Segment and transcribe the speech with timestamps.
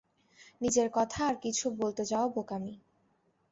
[0.61, 2.75] নিজের কথা আর কিছু বলতে যাওয়া বোকামি।